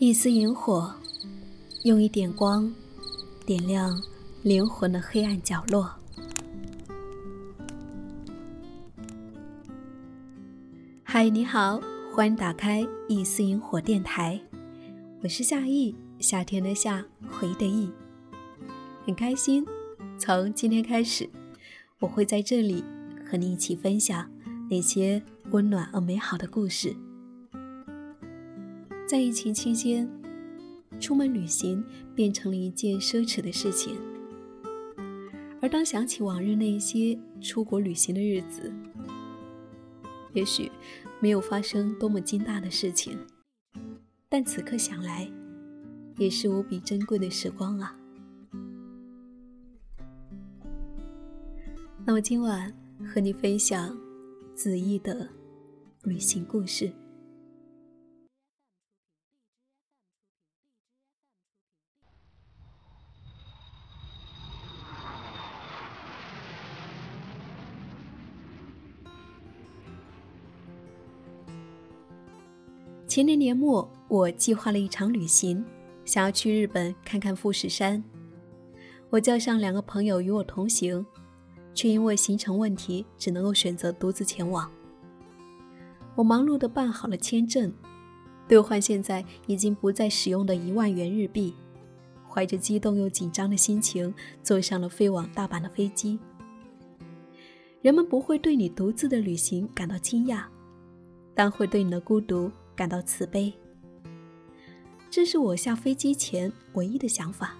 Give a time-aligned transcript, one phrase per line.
[0.00, 0.94] 一丝萤火，
[1.82, 2.72] 用一点光，
[3.44, 4.00] 点亮
[4.42, 5.90] 灵魂的黑暗角落。
[11.02, 11.78] 嗨，你好，
[12.14, 14.40] 欢迎打开一丝萤火电台，
[15.22, 17.90] 我是夏意，夏天的夏，回的意，
[19.04, 19.66] 很开心。
[20.18, 21.28] 从今天开始，
[21.98, 22.82] 我会在这里
[23.30, 24.30] 和你一起分享
[24.70, 26.96] 那些温暖而美好的故事。
[29.10, 30.08] 在疫情期间，
[31.00, 33.98] 出门旅行变成了一件奢侈的事情。
[35.60, 38.72] 而当想起往日那些出国旅行的日子，
[40.32, 40.70] 也许
[41.18, 43.18] 没有发生多么惊大的事情，
[44.28, 45.28] 但此刻想来，
[46.16, 47.98] 也是无比珍贵的时光啊。
[52.06, 52.72] 那么今晚
[53.12, 53.98] 和你分享
[54.54, 55.28] 子毅的
[56.04, 56.92] 旅行故事。
[73.10, 75.64] 前年年末，我计划了一场旅行，
[76.04, 78.00] 想要去日本看看富士山。
[79.08, 81.04] 我叫上两个朋友与我同行，
[81.74, 84.70] 却因为行程问题，只能够选择独自前往。
[86.14, 87.72] 我忙碌地办好了签证，
[88.46, 91.52] 兑换现在已经不再使用的一万元日币，
[92.28, 96.16] 怀着激动又紧张的心情，坐上了飞往大阪的飞机。
[97.82, 100.44] 人们不会对你独自的旅行感到惊讶，
[101.34, 102.48] 但会对你的孤独。
[102.80, 103.52] 感到慈悲，
[105.10, 107.54] 这是我下飞机前唯一的想法。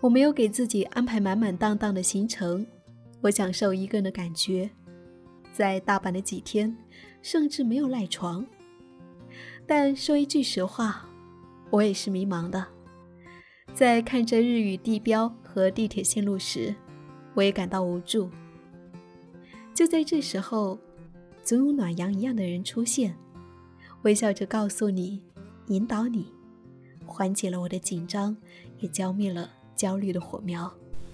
[0.00, 2.66] 我没有给自己安排满满当当的行程，
[3.20, 4.68] 我享受一个人的感觉。
[5.52, 6.76] 在大阪的几天，
[7.22, 8.44] 甚至没有赖床。
[9.64, 11.08] 但说一句实话，
[11.70, 12.66] 我也是迷茫的。
[13.72, 16.74] 在看着日语地标和地铁线路时，
[17.34, 18.28] 我也感到无助。
[19.72, 20.76] 就在这时候，
[21.44, 23.16] 总有暖阳一样的人出现。
[24.05, 25.21] 微笑着告诉你，
[25.67, 26.33] 引导你，
[27.05, 28.35] 缓解了我的紧张，
[28.79, 30.73] 也浇灭了焦虑的火苗。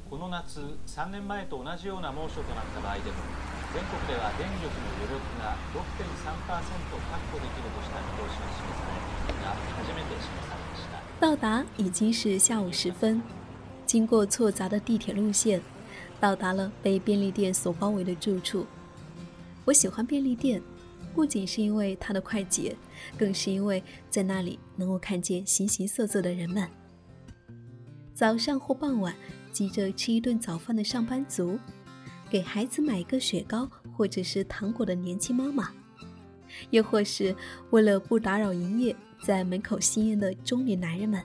[0.09, 3.17] この夏、3年前と同じような猛暑となった場合でも、
[3.73, 5.83] 全国では電力の余力が6.3%
[6.47, 11.03] 確保できるとした見通しが示され、が初めて示されました。
[11.19, 13.21] 到达已经是下午时分，
[13.85, 15.61] 经过错杂的地铁路线，
[16.21, 18.65] 到达了被便利店所包围的住处。
[19.65, 20.61] 我喜欢便利店。
[21.14, 22.76] 不仅是因为它的快捷，
[23.18, 26.68] 更是因为在那里能够看见形形色色的人们。
[28.14, 29.14] 早上或傍晚，
[29.52, 31.58] 急着吃一顿早饭的上班族，
[32.30, 35.70] 给孩子买一个雪糕或者是糖果的年轻妈妈，
[36.70, 37.34] 又或是
[37.70, 41.22] 为了不打扰营业，在门口吸烟的中年男人们。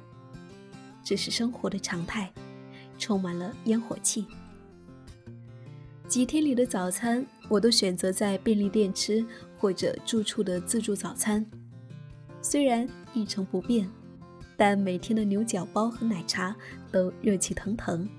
[1.03, 2.31] 这是生活的常态，
[2.97, 4.25] 充满了烟火气。
[6.17, 9.23] 几天里的早餐，我都选择在便利店吃。
[9.55, 11.45] 或者住处的自助早餐，
[12.41, 13.87] 虽然一成不变，
[14.55, 16.55] 但每天的牛角包和奶茶
[16.91, 18.09] 都热气腾腾。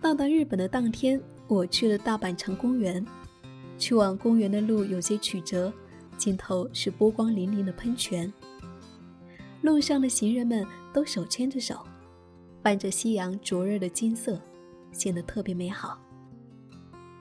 [0.00, 3.04] 到达日本的当天，我去了大阪城公园。
[3.76, 5.70] 去往公园的路有些曲折，
[6.16, 8.32] 尽头是波光粼粼的喷泉。
[9.60, 11.78] 路上的行人们都手牵着手，
[12.62, 14.40] 伴着夕阳灼热的金色。
[14.92, 15.98] 显得特别美好。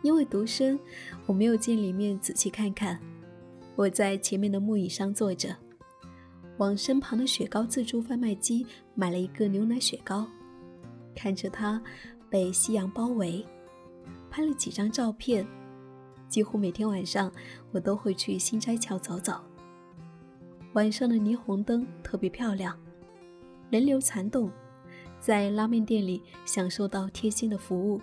[0.02, 0.78] 因为独身，
[1.26, 3.00] 我没有进里面仔细看看。
[3.78, 5.56] 我在前面的木椅上坐着，
[6.58, 10.28] 往身旁的雪糕自助贩卖机买了一个牛奶雪糕，
[11.16, 11.82] 看着它
[12.30, 13.46] 被夕阳包围，
[14.30, 15.48] 拍了几张照片。
[16.28, 17.32] 几乎每天晚上，
[17.72, 19.40] 我都会去新斋桥走走。
[20.74, 22.78] 晚上的霓虹灯特别漂亮，
[23.70, 24.52] 人流攒动。
[25.22, 28.02] 在拉面店里享受到贴心的服务，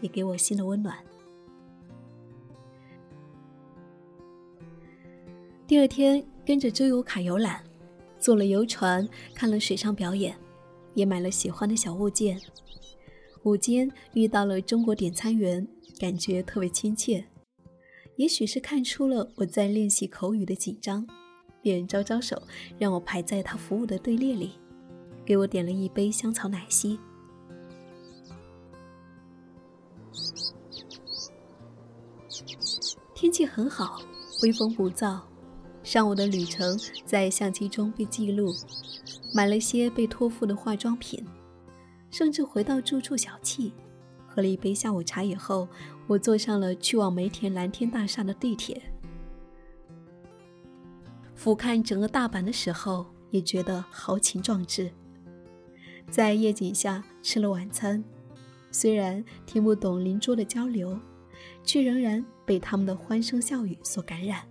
[0.00, 0.98] 也给我新的温暖。
[5.68, 7.62] 第二天跟着周游卡游览，
[8.18, 10.36] 坐了游船，看了水上表演，
[10.94, 12.40] 也买了喜欢的小物件。
[13.44, 15.64] 午间遇到了中国点餐员，
[16.00, 17.24] 感觉特别亲切。
[18.16, 21.06] 也许是看出了我在练习口语的紧张，
[21.62, 22.42] 便招招手，
[22.80, 24.54] 让我排在他服务的队列里。
[25.28, 26.98] 给我点了一杯香草奶昔。
[33.14, 34.00] 天气很好，
[34.42, 35.20] 微风不燥。
[35.82, 38.54] 上午的旅程在相机中被记录，
[39.34, 41.22] 买了些被托付的化妆品，
[42.10, 43.70] 甚至回到住处小憩，
[44.26, 45.68] 喝了一杯下午茶以后，
[46.06, 48.80] 我坐上了去往梅田蓝天大厦的地铁。
[51.34, 54.90] 俯瞰整个大阪的时候，也觉得豪情壮志。
[56.10, 58.02] 在夜景下吃了晚餐，
[58.70, 60.98] 虽然听不懂邻桌的交流，
[61.62, 64.42] 却仍然被他们的欢声笑语所感染。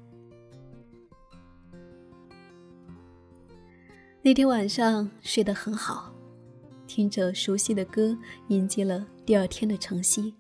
[4.21, 6.13] 那天晚上睡得很好，
[6.86, 8.18] 听着熟悉的歌，
[8.50, 10.33] 迎接了第二天的晨曦。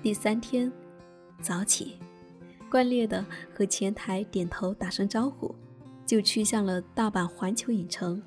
[0.00, 0.72] 第三天
[1.40, 1.98] 早起，
[2.70, 5.54] 惯例的和前台点头打声招呼，
[6.08, 8.22] 就去向了大阪环球影城。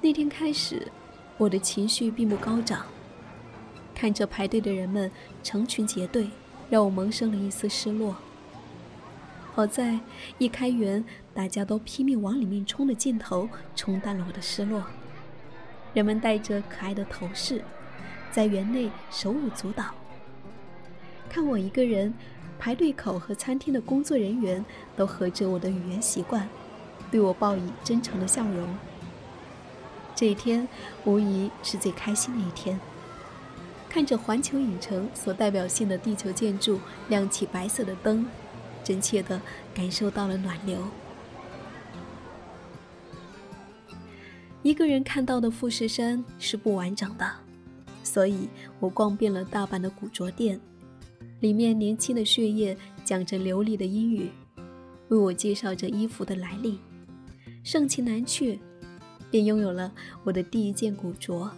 [0.00, 0.90] 那天开始，
[1.36, 2.86] 我的情绪并不高涨，
[3.94, 5.10] 看着排队的人们
[5.42, 6.30] 成群结队，
[6.70, 8.16] 让我萌生了一丝失落。
[9.52, 10.00] 好在
[10.38, 11.04] 一开园，
[11.34, 14.82] 大家都拼命往里面冲的劲头冲淡了我的失落。
[15.92, 17.62] 人们戴着可爱的头饰，
[18.30, 19.94] 在园内手舞足蹈。
[21.28, 22.14] 看我一个人，
[22.58, 24.64] 排队口和餐厅的工作人员
[24.96, 26.48] 都合着我的语言习惯，
[27.10, 28.68] 对我报以真诚的笑容。
[30.14, 30.66] 这一天
[31.04, 32.78] 无疑是最开心的一天。
[33.88, 38.26] 看着环球影城所代表性的地球建筑亮起白色的灯。
[38.84, 39.40] 真切地
[39.74, 40.78] 感受到了暖流。
[44.62, 47.28] 一个人看到的富士山是不完整的，
[48.04, 48.48] 所以
[48.78, 50.60] 我逛遍了大阪的古着店，
[51.40, 54.30] 里面年轻的血液讲着流利的英语，
[55.08, 56.78] 为我介绍着衣服的来历。
[57.62, 58.58] 盛情难却，
[59.30, 59.92] 便拥有了
[60.24, 61.50] 我的第一件古着。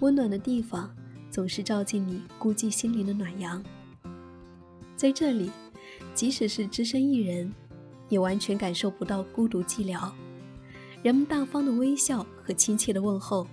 [0.00, 0.94] 温暖的地方
[1.30, 3.62] 总是照进你孤寂心灵的暖阳，
[4.96, 5.50] 在这里。
[6.14, 7.50] 即使是只身一人，
[8.08, 10.10] 也完全感受不到孤独寂寥。
[11.02, 13.46] 人们大方的微笑和亲切的问候，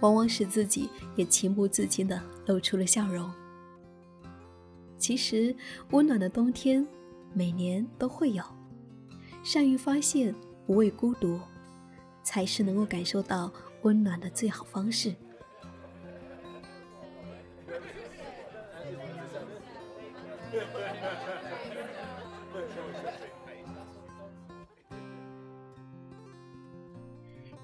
[0.00, 3.30] 往往使自己也情不自禁地露出了笑容。
[4.98, 5.54] 其实，
[5.90, 6.86] 温暖的冬天
[7.32, 8.42] 每年都会有。
[9.42, 10.34] 善于发现，
[10.66, 11.38] 不畏孤独，
[12.22, 13.52] 才是能够感受到
[13.82, 15.14] 温暖的最好方式。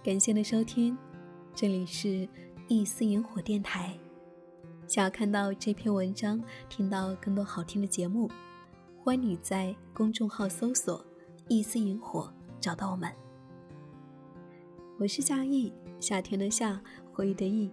[0.04, 0.98] 感谢您的收听，
[1.54, 2.28] 这里是
[2.68, 3.96] 一丝萤火电台。
[4.92, 8.30] 想要看到这篇文章，听到更多好听的节目，
[8.98, 11.02] 欢迎你在公众号搜索
[11.48, 12.30] “一丝萤火”
[12.60, 13.10] 找到我们。
[14.98, 16.78] 我是夏意，夏天的夏，
[17.10, 17.70] 回忆的忆。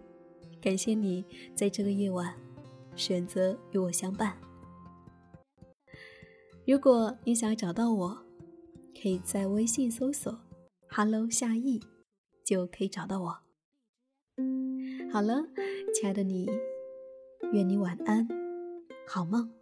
[0.61, 2.33] 感谢你在这个夜晚
[2.95, 4.37] 选择与我相伴。
[6.65, 8.17] 如果你想要找到我，
[8.93, 10.39] 可以在微信搜索
[10.87, 11.81] “hello 夏意”。
[12.47, 13.39] 就可以找到我。
[15.11, 15.43] 好了，
[15.93, 16.47] 亲爱的你，
[17.51, 18.27] 愿你晚安，
[19.07, 19.58] 好梦。